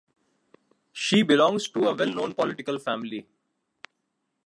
[0.93, 3.27] She belongs to a well known political family.